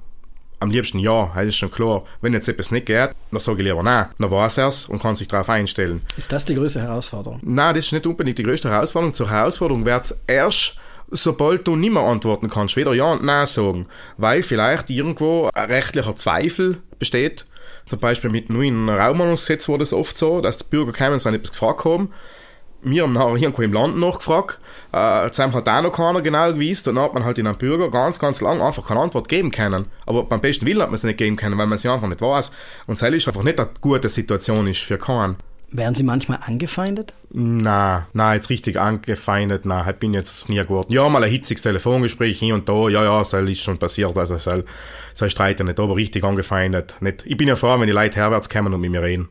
am 0.60 0.72
liebsten 0.72 1.00
ja, 1.00 1.32
das 1.36 1.48
ist 1.48 1.58
schon 1.58 1.72
klar. 1.72 2.04
Wenn 2.22 2.34
jetzt 2.34 2.48
etwas 2.48 2.72
nicht 2.72 2.86
geht, 2.86 3.12
dann 3.32 3.40
sage 3.40 3.62
ich 3.62 3.68
lieber 3.68 3.84
nein. 3.84 4.08
Dann 4.18 4.32
weiß 4.32 4.58
er 4.58 4.68
es 4.70 4.86
und 4.86 5.02
kann 5.02 5.16
sich 5.16 5.28
darauf 5.28 5.50
einstellen. 5.50 6.02
Ist 6.18 6.32
das 6.32 6.46
die 6.46 6.56
größte 6.56 6.82
Herausforderung? 6.82 7.40
Nein, 7.44 7.76
das 7.76 7.86
ist 7.86 7.92
nicht 7.92 8.08
unbedingt 8.08 8.38
die 8.38 8.44
größte 8.44 8.70
Herausforderung. 8.70 9.14
Zur 9.14 9.30
Herausforderung 9.30 9.86
wird 9.86 10.06
es 10.06 10.20
erst, 10.28 10.78
sobald 11.12 11.68
du 11.68 11.76
nicht 11.76 11.94
mehr 11.94 12.04
antworten 12.04 12.50
kannst, 12.50 12.76
weder 12.78 12.94
ja 12.94 13.12
und 13.12 13.24
nein 13.24 13.46
sagen. 13.48 13.88
Weil 14.18 14.44
vielleicht 14.44 14.90
irgendwo 14.90 15.50
ein 15.54 15.70
rechtlicher 15.70 16.16
Zweifel 16.16 16.78
besteht. 17.00 17.46
Zum 17.86 18.00
Beispiel 18.00 18.32
mit 18.32 18.50
dem 18.50 18.58
neuen 18.58 18.90
Raumordnungsgesetz 18.90 19.70
war 19.70 19.78
das 19.78 19.94
oft 19.94 20.18
so, 20.18 20.42
dass 20.42 20.58
die 20.58 20.64
Bürger 20.70 20.92
kamen 20.92 21.20
und 21.20 21.34
etwas 21.34 21.52
gefragt 21.52 21.86
haben 21.86 22.12
wir 22.86 23.04
haben 23.04 23.14
nachher 23.14 23.36
irgendwo 23.36 23.62
im 23.64 23.74
Land 23.74 23.98
nachgefragt. 23.98 24.60
Äh, 24.94 25.26
jetzt 25.26 25.40
hat 25.40 25.68
auch 25.68 25.82
noch 25.82 25.92
keiner 25.92 26.22
genau 26.22 26.54
gewusst. 26.54 26.88
Und 26.88 26.96
dann 26.96 27.04
hat 27.04 27.14
man 27.14 27.26
halt 27.26 27.38
in 27.38 27.48
einem 27.48 27.58
Bürger 27.58 27.90
ganz, 27.90 28.20
ganz 28.20 28.42
lang 28.42 28.62
einfach 28.62 28.88
keine 28.88 29.02
Antwort 29.02 29.28
geben 29.28 29.52
können. 29.52 29.86
Aber 30.06 30.24
beim 30.24 30.42
besten 30.42 30.66
Willen 30.66 30.82
hat 30.82 30.90
man 30.90 30.96
es 30.96 31.04
nicht 31.04 31.18
geben 31.18 31.36
können, 31.36 31.58
weil 31.58 31.68
man 31.68 31.76
es 31.76 31.86
einfach 31.86 32.08
nicht 32.08 32.22
weiß. 32.22 32.52
Und 32.88 33.02
das 33.02 33.14
ist 33.14 33.28
einfach 33.28 33.44
nicht 33.44 33.60
eine 33.60 33.70
gute 33.82 34.10
Situation 34.10 34.68
ist 34.68 34.82
für 34.82 34.98
keinen. 34.98 35.38
Werden 35.72 35.96
Sie 35.96 36.04
manchmal 36.04 36.40
angefeindet? 36.42 37.14
Na, 37.32 38.08
na, 38.14 38.34
jetzt 38.34 38.50
richtig 38.50 38.80
angefeindet, 38.80 39.66
na, 39.66 39.86
ich 39.90 39.96
bin 39.98 40.14
jetzt 40.14 40.48
nie 40.48 40.60
geworden. 40.60 40.94
Ja, 40.94 41.10
mal 41.10 41.24
ein 41.24 41.30
hitziges 41.30 41.64
Telefongespräch 41.64 42.40
hier 42.40 42.54
und 42.54 42.70
da, 42.70 42.88
ja, 42.88 43.04
ja, 43.04 43.18
das 43.18 43.34
ist 43.34 43.62
schon 43.62 43.78
passiert, 43.78 44.18
also 44.18 44.38
soll, 44.38 44.64
soll 45.14 45.30
streiten 45.30 45.68
nicht, 45.68 45.80
aber 45.80 45.96
richtig 45.96 46.24
angefeindet 46.24 46.96
nicht. 47.02 47.24
Ich 47.26 47.36
bin 47.36 47.48
ja 47.48 47.56
froh, 47.56 47.78
wenn 47.80 47.88
die 47.88 47.94
Leute 47.94 48.18
herwärts 48.18 48.48
kommen 48.48 48.74
und 48.74 48.80
mit 48.80 48.92
mir 48.92 49.02
reden. 49.02 49.28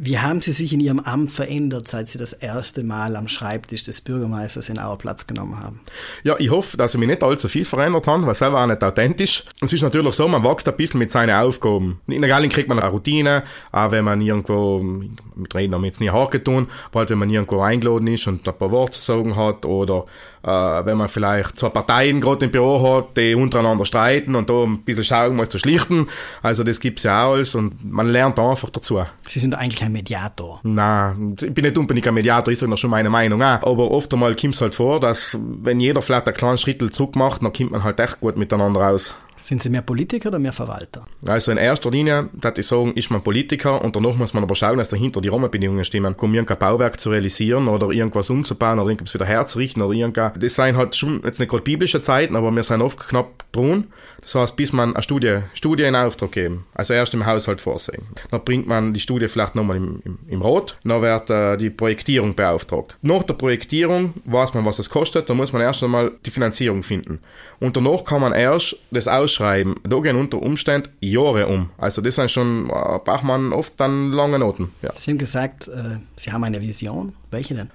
Wie 0.00 0.20
haben 0.20 0.40
Sie 0.40 0.52
sich 0.52 0.72
in 0.72 0.78
Ihrem 0.78 1.00
Amt 1.00 1.32
verändert, 1.32 1.88
seit 1.88 2.08
Sie 2.08 2.18
das 2.18 2.32
erste 2.32 2.84
Mal 2.84 3.16
am 3.16 3.26
Schreibtisch 3.26 3.82
des 3.82 4.00
Bürgermeisters 4.00 4.68
in 4.68 4.78
Auer 4.78 4.96
Platz 4.96 5.26
genommen 5.26 5.58
haben? 5.58 5.80
Ja, 6.22 6.36
ich 6.38 6.50
hoffe, 6.50 6.76
dass 6.76 6.94
ich 6.94 7.00
mich 7.00 7.08
nicht 7.08 7.24
allzu 7.24 7.48
viel 7.48 7.64
verändert 7.64 8.06
habe, 8.06 8.24
weil 8.24 8.34
selber 8.36 8.62
auch 8.62 8.66
nicht 8.68 8.84
authentisch. 8.84 9.44
Es 9.60 9.72
ist 9.72 9.82
natürlich 9.82 10.14
so, 10.14 10.28
man 10.28 10.44
wächst 10.44 10.68
ein 10.68 10.76
bisschen 10.76 10.98
mit 10.98 11.10
seinen 11.10 11.34
Aufgaben. 11.34 12.00
In 12.06 12.22
der 12.22 12.28
Gallen 12.28 12.48
kriegt 12.48 12.68
man 12.68 12.78
eine 12.78 12.92
Routine, 12.92 13.42
auch 13.72 13.90
wenn 13.90 14.04
man 14.04 14.20
irgendwo, 14.20 14.78
mit 14.80 15.52
Reden 15.52 15.74
haben 15.74 15.82
wir 15.82 15.88
jetzt 15.88 16.00
nie 16.00 16.10
hart 16.10 16.30
getan, 16.30 16.68
bald 16.92 17.10
wenn 17.10 17.18
man 17.18 17.28
irgendwo 17.28 17.60
eingeladen 17.60 18.06
ist 18.06 18.28
und 18.28 18.48
ein 18.48 18.56
paar 18.56 18.70
Worte 18.70 18.92
zu 18.92 19.00
sagen 19.00 19.34
hat 19.34 19.64
oder 19.64 20.04
äh, 20.42 20.50
wenn 20.86 20.96
man 20.96 21.08
vielleicht 21.08 21.58
zwei 21.58 21.68
Parteien 21.68 22.20
gerade 22.20 22.46
im 22.46 22.50
Büro 22.50 22.96
hat, 22.96 23.16
die 23.16 23.34
untereinander 23.34 23.84
streiten 23.84 24.34
und 24.34 24.48
da 24.48 24.62
ein 24.62 24.82
bisschen 24.82 25.04
schauen 25.04 25.36
muss 25.36 25.48
zu 25.50 25.58
schlichten. 25.58 26.08
Also 26.42 26.64
das 26.64 26.80
gibt's 26.80 27.02
ja 27.02 27.24
auch 27.24 27.32
alles 27.32 27.54
und 27.54 27.84
man 27.84 28.08
lernt 28.08 28.38
einfach 28.38 28.70
dazu. 28.70 29.00
Sie 29.28 29.40
sind 29.40 29.54
eigentlich 29.54 29.82
Mediator. 29.92 30.60
Nein, 30.62 31.36
ich 31.40 31.52
bin 31.52 31.64
nicht 31.64 31.78
unbedingt 31.78 32.06
ein 32.06 32.14
Mediator, 32.14 32.52
ich 32.52 32.58
sage 32.58 32.70
noch 32.70 32.78
schon 32.78 32.90
meine 32.90 33.10
Meinung 33.10 33.42
auch. 33.42 33.62
Aber 33.62 33.90
oft 33.90 34.12
einmal 34.12 34.36
kommt 34.36 34.54
es 34.54 34.60
halt 34.60 34.74
vor, 34.74 35.00
dass 35.00 35.38
wenn 35.40 35.80
jeder 35.80 36.02
vielleicht 36.02 36.26
einen 36.26 36.36
kleinen 36.36 36.58
Schritt 36.58 36.94
zurück 36.94 37.16
macht, 37.16 37.42
dann 37.42 37.52
kommt 37.52 37.72
man 37.72 37.84
halt 37.84 38.00
echt 38.00 38.20
gut 38.20 38.36
miteinander 38.36 38.88
aus. 38.88 39.14
Sind 39.40 39.62
Sie 39.62 39.70
mehr 39.70 39.82
Politiker 39.82 40.28
oder 40.28 40.38
mehr 40.38 40.52
Verwalter? 40.52 41.06
Also 41.26 41.52
in 41.52 41.58
erster 41.58 41.90
Linie, 41.90 42.28
dass 42.34 42.58
ich 42.58 42.66
sagen, 42.66 42.92
ist 42.94 43.10
man 43.10 43.22
Politiker 43.22 43.82
und 43.82 43.96
danach 43.96 44.16
muss 44.16 44.34
man 44.34 44.42
aber 44.42 44.54
schauen, 44.54 44.78
dass 44.78 44.88
dahinter 44.88 45.20
die 45.20 45.28
Rahmenbedingungen 45.28 45.84
stimmen. 45.84 46.14
Um 46.18 46.34
irgendein 46.34 46.58
Bauwerk 46.58 47.00
zu 47.00 47.10
realisieren 47.10 47.68
oder 47.68 47.90
irgendwas 47.90 48.30
umzubauen 48.30 48.78
oder 48.78 48.90
irgendwas 48.90 49.14
wieder 49.14 49.26
herzurichten 49.26 49.82
oder 49.82 49.94
irgendwas. 49.94 50.32
Das 50.38 50.56
sind 50.56 50.76
halt 50.76 50.96
schon 50.96 51.22
jetzt 51.24 51.38
nicht 51.38 51.50
gerade 51.50 51.62
biblische 51.62 52.00
Zeiten, 52.00 52.36
aber 52.36 52.50
wir 52.50 52.62
sind 52.62 52.82
oft 52.82 52.98
knapp 53.08 53.50
dran. 53.52 53.86
Das 54.20 54.34
heißt, 54.34 54.56
bis 54.56 54.72
man 54.72 54.94
eine 54.94 55.02
Studie, 55.02 55.38
Studie 55.54 55.84
in 55.84 55.96
Auftrag 55.96 56.32
geben, 56.32 56.66
also 56.74 56.92
erst 56.92 57.14
im 57.14 57.24
Haushalt 57.24 57.60
vorsehen. 57.60 58.02
Dann 58.30 58.44
bringt 58.44 58.66
man 58.66 58.92
die 58.92 59.00
Studie 59.00 59.28
vielleicht 59.28 59.54
nochmal 59.54 59.76
im, 59.76 60.02
im, 60.04 60.18
im 60.28 60.42
Rat, 60.42 60.76
dann 60.84 61.00
wird 61.00 61.30
äh, 61.30 61.56
die 61.56 61.70
Projektierung 61.70 62.34
beauftragt. 62.34 62.98
Nach 63.00 63.22
der 63.22 63.34
Projektierung 63.34 64.12
weiß 64.24 64.54
man, 64.54 64.64
was 64.64 64.78
es 64.78 64.90
kostet, 64.90 65.30
dann 65.30 65.36
muss 65.36 65.52
man 65.52 65.62
erst 65.62 65.82
einmal 65.82 66.12
die 66.26 66.30
Finanzierung 66.30 66.82
finden. 66.82 67.20
Und 67.60 67.76
danach 67.76 68.04
kann 68.04 68.20
man 68.20 68.32
erst 68.32 68.76
das 68.90 69.08
ausschreiben. 69.28 69.76
Da 69.84 70.00
gehen 70.00 70.16
unter 70.16 70.40
Umständen 70.40 70.90
Jahre 71.00 71.46
um. 71.46 71.70
Also 71.78 72.00
das 72.00 72.14
sind 72.16 72.30
schon, 72.30 72.70
äh, 72.70 72.98
braucht 73.04 73.24
man 73.24 73.52
oft 73.52 73.78
dann 73.78 74.12
lange 74.12 74.38
Noten. 74.38 74.72
Ja. 74.82 74.90
Sie 74.96 75.10
haben 75.10 75.18
gesagt, 75.18 75.68
äh, 75.68 75.98
Sie 76.16 76.32
haben 76.32 76.44
eine 76.44 76.60
Vision. 76.60 77.14
Welche 77.30 77.54
denn? 77.54 77.70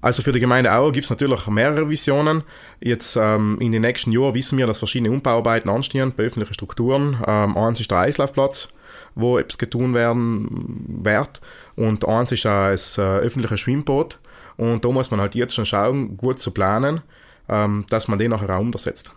Also 0.00 0.22
für 0.22 0.32
die 0.32 0.40
Gemeinde 0.40 0.72
Auer 0.72 0.92
gibt 0.92 1.04
es 1.04 1.10
natürlich 1.10 1.46
mehrere 1.48 1.88
Visionen. 1.88 2.44
Jetzt 2.80 3.16
ähm, 3.16 3.58
in 3.60 3.72
den 3.72 3.82
nächsten 3.82 4.12
Jahren 4.12 4.34
wissen 4.34 4.58
wir, 4.58 4.66
dass 4.66 4.78
verschiedene 4.78 5.10
Umbauarbeiten 5.10 5.70
anstehen 5.70 6.12
bei 6.16 6.24
öffentlichen 6.24 6.54
Strukturen. 6.54 7.22
Ähm, 7.26 7.56
eins 7.56 7.80
ist 7.80 7.90
der 7.90 7.98
Eislaufplatz, 7.98 8.68
wo 9.14 9.38
etwas 9.38 9.58
getan 9.58 9.94
werden 9.94 11.02
wird. 11.02 11.40
Und 11.76 12.06
eins 12.06 12.32
ist 12.32 12.46
auch 12.46 12.70
das 12.70 12.98
äh, 12.98 13.02
öffentliche 13.02 13.56
Schwimmbad. 13.56 14.18
Und 14.56 14.84
da 14.84 14.88
muss 14.90 15.10
man 15.10 15.20
halt 15.20 15.34
jetzt 15.34 15.54
schon 15.54 15.66
schauen, 15.66 16.16
gut 16.16 16.38
zu 16.38 16.50
planen, 16.50 17.02
ähm, 17.48 17.84
dass 17.90 18.08
man 18.08 18.18
den 18.18 18.30
nachher 18.30 18.56
auch 18.56 18.60
umsetzt. 18.60 19.12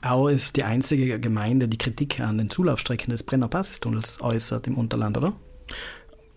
Auer 0.00 0.30
ist 0.30 0.56
die 0.56 0.64
einzige 0.64 1.18
Gemeinde, 1.18 1.68
die 1.68 1.78
Kritik 1.78 2.20
an 2.20 2.38
den 2.38 2.50
Zulaufstrecken 2.50 3.10
des 3.10 3.22
Brenner 3.22 3.48
Basistunnels 3.48 4.18
äußert 4.20 4.66
im 4.66 4.76
Unterland, 4.76 5.16
oder? 5.16 5.32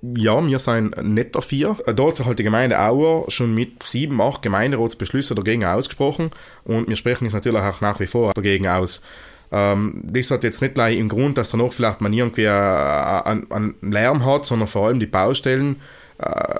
Ja, 0.01 0.44
wir 0.46 0.58
sind 0.58 0.98
nicht 1.03 1.36
dafür. 1.36 1.77
Da 1.86 2.03
hat 2.03 2.15
sich 2.15 2.25
halt 2.25 2.39
die 2.39 2.44
Gemeinde 2.44 2.80
Auer 2.80 3.30
schon 3.30 3.53
mit 3.53 3.84
sieben, 3.84 4.20
acht 4.20 4.41
Gemeinderatsbeschlüssen 4.41 5.36
dagegen 5.36 5.63
ausgesprochen 5.63 6.32
und 6.63 6.89
wir 6.89 6.96
sprechen 6.96 7.25
uns 7.25 7.34
natürlich 7.34 7.62
auch 7.62 7.82
nach 7.82 8.00
wie 8.00 8.08
vor 8.08 8.34
dagegen 8.34 8.68
aus. 8.68 9.03
Ähm, 9.51 10.01
das 10.12 10.32
hat 10.32 10.44
jetzt 10.44 10.62
nicht 10.62 10.74
gleich 10.74 10.98
im 10.98 11.08
Grund, 11.08 11.38
dass 11.38 11.51
danach 11.51 11.72
vielleicht 11.72 12.01
man 12.01 12.13
irgendwie 12.13 12.48
einen, 12.48 13.51
einen 13.51 13.75
Lärm 13.82 14.25
hat, 14.25 14.46
sondern 14.46 14.68
vor 14.68 14.88
allem 14.88 15.00
die 15.00 15.06
Baustellen, 15.06 15.75
äh, 15.75 16.00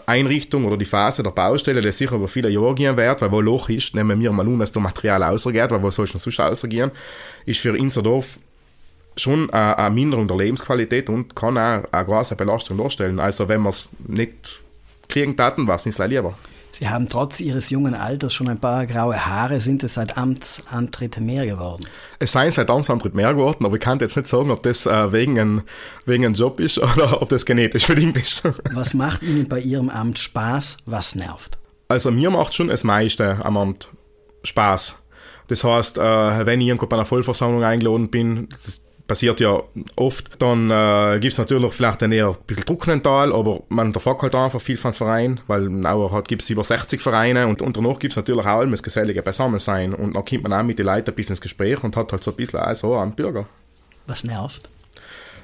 Einrichtung 0.05 0.65
oder 0.65 0.77
die 0.77 0.85
Phase 0.85 1.23
der 1.23 1.31
Baustelle, 1.31 1.81
die 1.81 1.91
sicher 1.91 2.15
über 2.15 2.27
viele 2.27 2.49
Jahre 2.49 2.75
gehen 2.75 2.97
wird, 2.97 3.21
weil 3.21 3.31
wo 3.31 3.41
Loch 3.41 3.69
ist, 3.69 3.95
nehmen 3.95 4.19
wir 4.19 4.31
mal 4.31 4.47
an, 4.47 4.59
dass 4.59 4.71
da 4.71 4.79
Material 4.79 5.23
ausgeht, 5.23 5.71
weil 5.71 5.81
wo 5.81 5.89
soll 5.89 6.05
es 6.05 6.13
noch 6.13 6.21
sonst 6.21 6.39
ausgehen, 6.39 6.91
ist 7.45 7.59
für 7.59 7.73
unser 7.73 8.01
Dorf 8.01 8.39
schon 9.17 9.49
eine, 9.51 9.93
Minderung 9.93 10.27
der 10.27 10.37
Lebensqualität 10.37 11.09
und 11.09 11.35
kann 11.35 11.57
auch 11.57 11.83
eine 11.91 12.05
große 12.05 12.35
Belastung 12.35 12.77
darstellen. 12.77 13.19
Also 13.19 13.47
wenn 13.47 13.61
wir 13.61 13.69
es 13.69 13.89
nicht 14.07 14.61
kriegen 15.07 15.35
taten, 15.35 15.67
was 15.67 15.85
ist 15.85 15.99
lieber. 15.99 16.37
Sie 16.71 16.89
haben 16.89 17.07
trotz 17.09 17.41
Ihres 17.41 17.69
jungen 17.69 17.93
Alters 17.93 18.33
schon 18.33 18.47
ein 18.47 18.59
paar 18.59 18.85
graue 18.85 19.25
Haare. 19.25 19.61
Sind 19.61 19.83
es 19.83 19.95
seit 19.95 20.17
Amtsantritt 20.17 21.19
mehr 21.19 21.45
geworden? 21.45 21.85
Es 22.19 22.31
seien 22.31 22.51
seit 22.51 22.69
Amtsantritt 22.69 23.13
mehr 23.13 23.33
geworden, 23.33 23.65
aber 23.65 23.75
ich 23.75 23.81
kann 23.81 23.99
jetzt 23.99 24.15
nicht 24.15 24.27
sagen, 24.27 24.51
ob 24.51 24.63
das 24.63 24.85
äh, 24.85 25.11
wegen 25.11 25.39
einem 25.39 25.61
wegen 26.05 26.25
ein 26.25 26.33
Job 26.33 26.59
ist 26.59 26.77
oder 26.79 27.21
ob 27.21 27.29
das 27.29 27.45
genetisch 27.45 27.87
bedingt 27.87 28.17
ist. 28.17 28.43
Was 28.73 28.93
macht 28.93 29.23
Ihnen 29.23 29.47
bei 29.47 29.59
Ihrem 29.59 29.89
Amt 29.89 30.19
Spaß? 30.19 30.77
Was 30.85 31.15
nervt? 31.15 31.57
Also 31.87 32.09
mir 32.09 32.29
macht 32.29 32.53
schon 32.53 32.69
das 32.69 32.83
meiste 32.83 33.43
am 33.43 33.57
Amt 33.57 33.89
Spaß. 34.43 34.95
Das 35.47 35.63
heißt, 35.65 35.97
äh, 35.97 36.45
wenn 36.45 36.61
ich 36.61 36.67
irgendwo 36.67 36.85
bei 36.85 36.95
einer 36.95 37.05
Vollversammlung 37.05 37.63
eingeladen 37.63 38.09
bin, 38.09 38.47
das 38.49 38.80
passiert 39.11 39.41
ja 39.41 39.61
oft. 39.97 40.41
Dann 40.41 40.71
äh, 40.71 41.19
gibt 41.19 41.33
es 41.33 41.37
natürlich 41.37 41.73
vielleicht 41.73 42.01
dann 42.01 42.13
eher 42.13 42.29
ein 42.29 42.35
bisschen 42.47 42.63
Druck 42.63 42.87
mental, 42.87 43.33
aber 43.33 43.63
man 43.67 43.93
erfragt 43.93 44.21
halt 44.21 44.35
einfach 44.35 44.61
viel 44.61 44.77
von 44.77 44.93
Verein, 44.93 45.41
weil 45.47 45.85
auch 45.85 46.13
halt 46.13 46.29
gibt 46.29 46.43
es 46.43 46.49
über 46.49 46.63
60 46.63 47.01
Vereine 47.01 47.45
und, 47.45 47.59
danach 47.59 47.99
gibt 47.99 48.13
es 48.13 48.15
natürlich 48.15 48.45
auch 48.45 48.59
alles 48.59 48.81
gesellige 48.81 49.21
Beisammensein 49.21 49.93
und 49.93 50.15
dann 50.15 50.23
kommt 50.23 50.43
man 50.43 50.53
auch 50.53 50.63
mit 50.63 50.79
den 50.79 50.85
Leuten 50.85 51.09
ein 51.09 51.15
bisschen 51.15 51.33
ins 51.33 51.41
Gespräch 51.41 51.83
und 51.83 51.97
hat 51.97 52.13
halt 52.13 52.23
so 52.23 52.31
ein 52.31 52.37
bisschen 52.37 52.61
auch 52.61 52.73
so 52.73 52.95
einen 52.95 53.13
Bürger. 53.13 53.47
Was 54.07 54.23
nervt? 54.23 54.69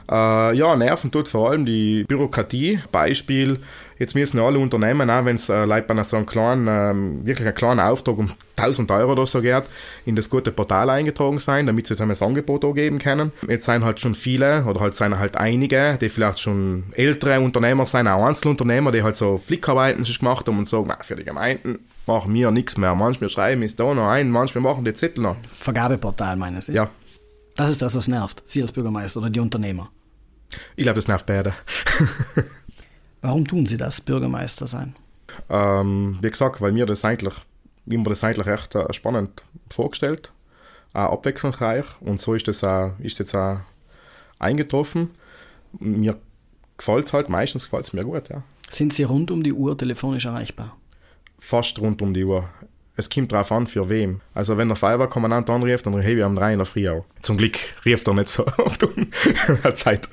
Äh, 0.09 0.55
ja, 0.55 0.75
nerven 0.75 1.11
tut 1.11 1.27
vor 1.27 1.49
allem 1.49 1.65
die 1.65 2.03
Bürokratie. 2.03 2.79
Beispiel, 2.91 3.59
jetzt 3.99 4.15
müssen 4.15 4.39
alle 4.39 4.59
Unternehmen, 4.59 5.09
auch 5.09 5.25
wenn 5.25 5.35
es 5.35 5.49
äh, 5.49 5.65
Leute 5.65 5.93
bei 5.93 6.03
so 6.03 6.17
einem 6.17 6.25
kleinen, 6.25 6.67
ähm, 6.69 7.25
wirklich 7.25 7.47
einen 7.47 7.55
kleinen 7.55 7.79
Auftrag 7.79 8.17
um 8.17 8.31
1000 8.55 8.89
Euro 8.91 9.11
oder 9.11 9.25
so 9.25 9.41
geht, 9.41 9.63
in 10.05 10.15
das 10.15 10.29
gute 10.29 10.51
Portal 10.51 10.89
eingetragen 10.89 11.39
sein, 11.39 11.65
damit 11.65 11.87
sie 11.87 11.95
dann 11.95 12.09
das 12.09 12.21
Angebot 12.21 12.63
auch 12.63 12.73
geben 12.73 12.99
können. 12.99 13.31
Jetzt 13.47 13.65
sind 13.65 13.83
halt 13.83 13.99
schon 13.99 14.15
viele, 14.15 14.63
oder 14.65 14.79
halt 14.79 14.95
sind 14.95 15.19
halt 15.19 15.35
einige, 15.35 15.97
die 15.99 16.09
vielleicht 16.09 16.39
schon 16.39 16.85
ältere 16.93 17.39
Unternehmer 17.41 17.85
sind, 17.85 18.07
auch 18.07 18.25
Einzelunternehmer, 18.25 18.91
die 18.91 19.03
halt 19.03 19.15
so 19.15 19.37
Flickarbeiten 19.37 20.05
sich 20.05 20.19
gemacht 20.19 20.47
haben 20.47 20.57
und 20.57 20.67
sagen, 20.67 20.91
für 21.01 21.15
die 21.15 21.25
Gemeinden 21.25 21.79
machen 22.05 22.33
wir 22.33 22.51
nichts 22.51 22.77
mehr. 22.77 22.95
Manchmal 22.95 23.29
schreiben 23.29 23.61
es 23.63 23.75
da 23.75 23.93
noch 23.93 24.07
ein, 24.07 24.31
manchmal 24.31 24.63
machen 24.63 24.85
die 24.85 24.93
Zettel 24.93 25.23
noch. 25.23 25.35
Vergabeportal 25.59 26.37
meinen 26.37 26.61
Sie? 26.61 26.71
Ja. 26.71 26.89
Das 27.55 27.71
ist 27.71 27.81
das, 27.81 27.95
was 27.95 28.07
nervt, 28.07 28.43
Sie 28.45 28.61
als 28.61 28.71
Bürgermeister 28.71 29.19
oder 29.19 29.31
die 29.31 29.39
Unternehmer. 29.39 29.89
Ich 30.75 30.83
glaube, 30.83 30.95
das 30.95 31.07
nervt 31.07 31.25
beide. 31.25 31.53
Warum 33.21 33.47
tun 33.47 33.65
Sie 33.65 33.77
das, 33.77 34.01
Bürgermeister 34.01 34.67
sein? 34.67 34.95
Ähm, 35.49 36.17
wie 36.21 36.29
gesagt, 36.29 36.61
weil 36.61 36.71
mir 36.71 36.85
das 36.85 37.03
eigentlich, 37.03 37.33
mir 37.85 38.03
das 38.03 38.23
eigentlich 38.23 38.47
echt 38.47 38.75
äh, 38.75 38.91
spannend 38.93 39.43
vorgestellt, 39.69 40.31
auch 40.93 41.11
abwechslungsreich 41.13 41.85
und 42.01 42.21
so 42.21 42.33
ist 42.33 42.47
das 42.47 42.63
auch, 42.63 42.97
ist 42.99 43.19
jetzt 43.19 43.35
auch 43.35 43.59
eingetroffen. 44.39 45.11
Mir 45.79 46.17
gefällt 46.77 47.07
es 47.07 47.13
halt, 47.13 47.29
meistens 47.29 47.63
gefällt 47.63 47.85
es 47.85 47.93
mir 47.93 48.03
gut, 48.03 48.29
ja. 48.29 48.43
Sind 48.69 48.93
Sie 48.93 49.03
rund 49.03 49.31
um 49.31 49.43
die 49.43 49.53
Uhr 49.53 49.77
telefonisch 49.77 50.25
erreichbar? 50.25 50.77
Fast 51.39 51.79
rund 51.79 52.01
um 52.01 52.13
die 52.13 52.23
Uhr. 52.23 52.49
Es 52.99 53.11
kommt 53.11 53.31
darauf 53.31 53.51
an, 53.51 53.67
für 53.67 53.89
wem. 53.89 54.21
Also 54.33 54.57
wenn 54.57 54.67
der 54.69 54.75
Feuerwehrkommandant 54.75 55.49
anrief, 55.51 55.83
dann 55.83 55.93
rief 55.93 56.17
ich 56.17 56.23
am 56.23 56.35
3 56.35 56.53
in 56.53 56.59
der 56.59 56.65
Früh 56.65 56.89
auch. 56.89 57.05
Zum 57.21 57.37
Glück 57.37 57.59
rief 57.85 58.05
er 58.07 58.13
nicht 58.15 58.29
so 58.29 58.45
oft 58.57 58.83
um 58.83 59.07
Zeit. 59.75 60.09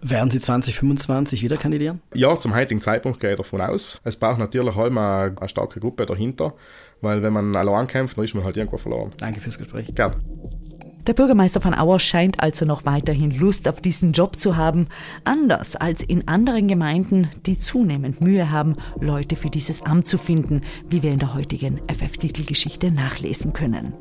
Werden 0.00 0.30
Sie 0.30 0.40
2025 0.40 1.42
wieder 1.42 1.56
kandidieren? 1.58 2.00
Ja, 2.14 2.34
zum 2.34 2.54
heutigen 2.54 2.80
Zeitpunkt 2.80 3.20
gehe 3.20 3.32
ich 3.32 3.36
davon 3.36 3.60
aus. 3.60 4.00
Es 4.04 4.16
braucht 4.16 4.38
natürlich 4.38 4.74
halt 4.76 4.92
mal 4.92 5.34
eine 5.36 5.48
starke 5.48 5.78
Gruppe 5.78 6.06
dahinter, 6.06 6.54
weil 7.02 7.22
wenn 7.22 7.34
man 7.34 7.54
allein 7.54 7.86
kämpft, 7.86 8.16
dann 8.16 8.24
ist 8.24 8.34
man 8.34 8.44
halt 8.44 8.56
irgendwo 8.56 8.78
verloren. 8.78 9.12
Danke 9.18 9.40
fürs 9.40 9.58
Gespräch. 9.58 9.94
Gerne. 9.94 10.16
Der 11.06 11.14
Bürgermeister 11.14 11.60
von 11.60 11.72
Auer 11.72 12.00
scheint 12.00 12.40
also 12.40 12.64
noch 12.64 12.84
weiterhin 12.84 13.30
Lust 13.30 13.68
auf 13.68 13.80
diesen 13.80 14.10
Job 14.10 14.40
zu 14.40 14.56
haben, 14.56 14.88
anders 15.22 15.76
als 15.76 16.02
in 16.02 16.26
anderen 16.26 16.66
Gemeinden, 16.66 17.28
die 17.46 17.56
zunehmend 17.56 18.20
Mühe 18.20 18.50
haben, 18.50 18.74
Leute 19.00 19.36
für 19.36 19.48
dieses 19.48 19.82
Amt 19.82 20.08
zu 20.08 20.18
finden, 20.18 20.62
wie 20.90 21.04
wir 21.04 21.12
in 21.12 21.20
der 21.20 21.32
heutigen 21.32 21.80
FF-Titelgeschichte 21.86 22.90
nachlesen 22.90 23.52
können. 23.52 23.92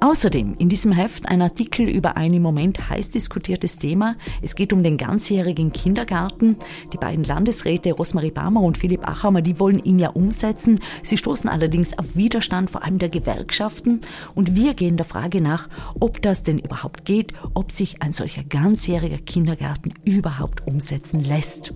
Außerdem 0.00 0.54
in 0.58 0.68
diesem 0.68 0.92
Heft 0.92 1.28
ein 1.28 1.42
Artikel 1.42 1.88
über 1.88 2.16
ein 2.16 2.32
im 2.32 2.42
Moment 2.42 2.88
heiß 2.88 3.10
diskutiertes 3.10 3.78
Thema. 3.78 4.16
Es 4.42 4.54
geht 4.54 4.72
um 4.72 4.82
den 4.82 4.96
ganzjährigen 4.96 5.72
Kindergarten. 5.72 6.56
Die 6.92 6.98
beiden 6.98 7.24
Landesräte 7.24 7.92
Rosmarie 7.92 8.30
Barmer 8.30 8.62
und 8.62 8.78
Philipp 8.78 9.08
Achammer, 9.08 9.42
die 9.42 9.58
wollen 9.58 9.78
ihn 9.78 9.98
ja 9.98 10.10
umsetzen. 10.10 10.80
Sie 11.02 11.16
stoßen 11.16 11.50
allerdings 11.50 11.98
auf 11.98 12.14
Widerstand, 12.14 12.70
vor 12.70 12.84
allem 12.84 12.98
der 12.98 13.08
Gewerkschaften. 13.08 14.00
Und 14.34 14.54
wir 14.54 14.74
gehen 14.74 14.96
der 14.96 15.06
Frage 15.06 15.40
nach, 15.40 15.68
ob 16.00 16.22
das 16.22 16.42
denn 16.42 16.58
überhaupt 16.58 17.04
geht, 17.04 17.32
ob 17.54 17.72
sich 17.72 18.02
ein 18.02 18.12
solcher 18.12 18.44
ganzjähriger 18.44 19.18
Kindergarten 19.18 19.94
überhaupt 20.04 20.66
umsetzen 20.66 21.20
lässt. 21.20 21.74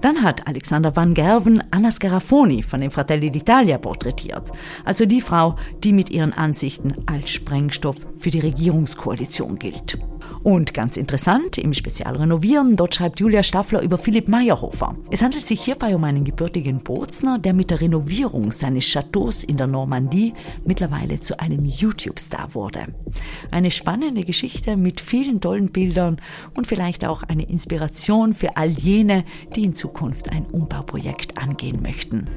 Dann 0.00 0.22
hat 0.22 0.46
Alexander 0.46 0.96
Van 0.96 1.14
Gerven 1.14 1.62
Anna 1.70 1.90
Scarafoni 1.90 2.62
von 2.62 2.80
den 2.80 2.90
Fratelli 2.90 3.28
d'Italia 3.28 3.78
porträtiert. 3.78 4.50
Also 4.84 5.06
die 5.06 5.20
Frau, 5.20 5.56
die 5.82 5.92
mit 5.92 6.10
ihren 6.10 6.32
Ansichten 6.32 7.03
als 7.06 7.30
Sprengstoff 7.30 7.96
für 8.18 8.30
die 8.30 8.40
Regierungskoalition 8.40 9.58
gilt. 9.58 9.98
Und 10.42 10.74
ganz 10.74 10.98
interessant, 10.98 11.56
im 11.56 11.72
Spezial 11.72 12.16
Renovieren, 12.16 12.76
dort 12.76 12.94
schreibt 12.94 13.18
Julia 13.18 13.42
Staffler 13.42 13.80
über 13.80 13.96
Philipp 13.96 14.28
Meyerhofer. 14.28 14.94
Es 15.10 15.22
handelt 15.22 15.46
sich 15.46 15.62
hierbei 15.62 15.94
um 15.96 16.04
einen 16.04 16.24
gebürtigen 16.24 16.80
Bozner, 16.80 17.38
der 17.38 17.54
mit 17.54 17.70
der 17.70 17.80
Renovierung 17.80 18.52
seines 18.52 18.84
Chateaus 18.84 19.42
in 19.42 19.56
der 19.56 19.66
Normandie 19.66 20.34
mittlerweile 20.66 21.18
zu 21.18 21.40
einem 21.40 21.64
YouTube-Star 21.64 22.54
wurde. 22.54 22.94
Eine 23.50 23.70
spannende 23.70 24.20
Geschichte 24.20 24.76
mit 24.76 25.00
vielen 25.00 25.40
tollen 25.40 25.72
Bildern 25.72 26.18
und 26.54 26.66
vielleicht 26.66 27.06
auch 27.06 27.22
eine 27.22 27.48
Inspiration 27.48 28.34
für 28.34 28.58
all 28.58 28.70
jene, 28.70 29.24
die 29.56 29.64
in 29.64 29.74
Zukunft 29.74 30.30
ein 30.30 30.44
Umbauprojekt 30.44 31.38
angehen 31.38 31.80
möchten. 31.80 32.28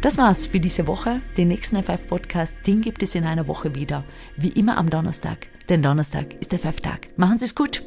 Das 0.00 0.18
war's 0.18 0.46
für 0.46 0.60
diese 0.60 0.86
Woche. 0.86 1.20
Den 1.36 1.48
nächsten 1.48 1.82
FF-Podcast, 1.82 2.54
den 2.66 2.80
gibt 2.80 3.02
es 3.02 3.14
in 3.14 3.24
einer 3.24 3.48
Woche 3.48 3.74
wieder. 3.74 4.04
Wie 4.36 4.50
immer 4.50 4.78
am 4.78 4.90
Donnerstag. 4.90 5.48
Denn 5.68 5.82
Donnerstag 5.82 6.34
ist 6.40 6.52
der 6.52 6.58
FF-Tag. 6.58 7.08
Machen 7.16 7.38
Sie 7.38 7.44
es 7.44 7.54
gut. 7.54 7.82